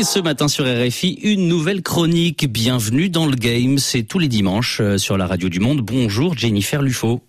[0.00, 2.50] Et ce matin sur RFI, une nouvelle chronique.
[2.50, 3.76] Bienvenue dans le game.
[3.76, 5.82] C'est tous les dimanches euh, sur la radio du monde.
[5.82, 7.20] Bonjour Jennifer Lufo.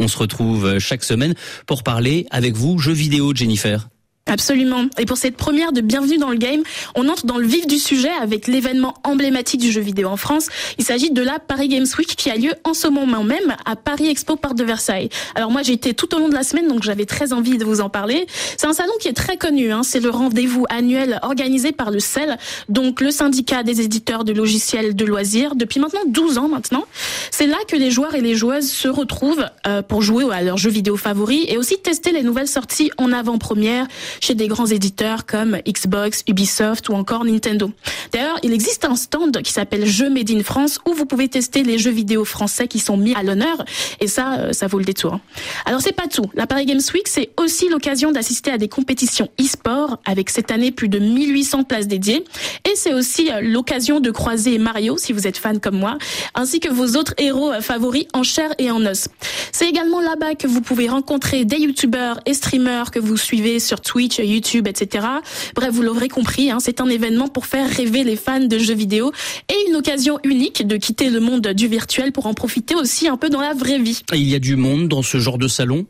[0.00, 1.34] On se retrouve euh, chaque semaine
[1.66, 3.88] pour parler avec vous jeux vidéo, Jennifer.
[4.28, 4.86] Absolument.
[4.98, 6.62] Et pour cette première de Bienvenue dans le Game,
[6.96, 10.48] on entre dans le vif du sujet avec l'événement emblématique du jeu vidéo en France.
[10.78, 13.76] Il s'agit de la Paris Games Week qui a lieu en ce moment même à
[13.76, 15.10] Paris Expo Porte de Versailles.
[15.36, 17.64] Alors moi j'ai été tout au long de la semaine donc j'avais très envie de
[17.64, 18.26] vous en parler.
[18.56, 19.84] C'est un salon qui est très connu, hein.
[19.84, 22.36] c'est le rendez-vous annuel organisé par le CEL,
[22.68, 26.84] donc le syndicat des éditeurs de logiciels de loisirs, depuis maintenant 12 ans maintenant.
[27.30, 30.56] C'est là que les joueurs et les joueuses se retrouvent euh, pour jouer à leurs
[30.56, 33.86] jeux vidéo favoris et aussi tester les nouvelles sorties en avant-première
[34.20, 37.70] chez des grands éditeurs comme Xbox, Ubisoft ou encore Nintendo.
[38.12, 41.62] D'ailleurs, il existe un stand qui s'appelle Jeux Made in France où vous pouvez tester
[41.62, 43.64] les jeux vidéo français qui sont mis à l'honneur
[44.00, 45.20] et ça, euh, ça vaut le détour.
[45.64, 46.26] Alors c'est pas tout.
[46.34, 50.70] La Paris Games Week, c'est aussi l'occasion d'assister à des compétitions e-sport avec cette année
[50.70, 52.24] plus de 1800 places dédiées
[52.64, 55.98] et c'est aussi euh, l'occasion de croiser Mario si vous êtes fan comme moi,
[56.34, 59.08] ainsi que vos autres héros euh, favoris en chair et en os.
[59.52, 63.80] C'est également là-bas que vous pouvez rencontrer des youtubeurs et streamers que vous suivez sur
[63.80, 65.06] Twitch YouTube, etc.
[65.54, 68.74] Bref, vous l'aurez compris, hein, c'est un événement pour faire rêver les fans de jeux
[68.74, 69.12] vidéo
[69.48, 73.16] et une occasion unique de quitter le monde du virtuel pour en profiter aussi un
[73.16, 74.02] peu dans la vraie vie.
[74.12, 75.86] Il y a du monde dans ce genre de salon?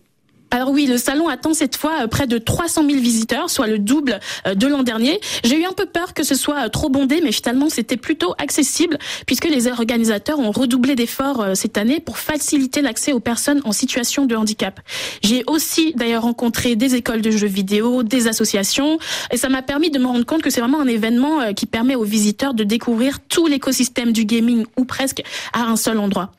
[0.56, 3.78] Alors oui, le salon attend cette fois euh, près de 300 000 visiteurs, soit le
[3.78, 5.20] double euh, de l'an dernier.
[5.44, 8.34] J'ai eu un peu peur que ce soit euh, trop bondé, mais finalement c'était plutôt
[8.38, 13.72] accessible puisque les organisateurs ont redoublé d'efforts cette année pour faciliter l'accès aux personnes en
[13.72, 14.80] situation de handicap.
[15.22, 18.98] J'ai aussi d'ailleurs rencontré des écoles de jeux vidéo, des associations,
[19.30, 21.96] et ça m'a permis de me rendre compte que c'est vraiment un événement qui permet
[21.96, 26.32] aux visiteurs de découvrir tout l'écosystème du gaming ou presque à un seul endroit.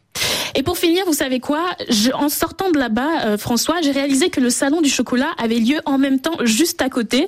[0.58, 1.75] Et pour finir, vous savez quoi?
[2.16, 5.80] En sortant de là-bas, euh, François, j'ai réalisé que le salon du chocolat avait lieu
[5.86, 7.27] en même temps juste à côté.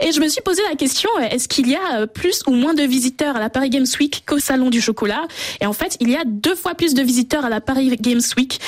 [0.00, 2.52] Et je me suis posé la question euh, est-ce qu'il y a euh, plus ou
[2.52, 5.26] moins de visiteurs à la Paris Games Week qu'au salon du chocolat?
[5.60, 8.20] Et en fait, il y a deux fois plus de visiteurs à la Paris Games
[8.36, 8.60] Week.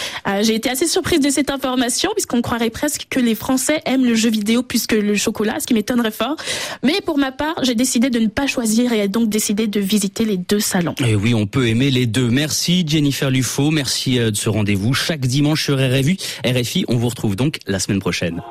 [0.42, 4.14] j'ai été assez surprise de cette information puisqu'on croirait presque que les Français aiment le
[4.14, 6.36] jeu vidéo plus que le chocolat, ce qui m'étonnerait fort.
[6.82, 10.24] Mais pour ma part, j'ai décidé de ne pas choisir et donc décidé de visiter
[10.24, 10.94] les deux salons.
[11.04, 12.28] Et oui, on peut aimer les deux.
[12.28, 13.70] Merci Jennifer Lufo.
[13.70, 16.16] Merci euh, de ce rendez-vous chaque dimanche sur RFI.
[16.44, 18.42] RFI, on vous retrouve donc la semaine prochaine.